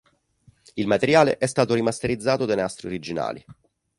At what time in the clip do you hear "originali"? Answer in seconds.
2.87-3.45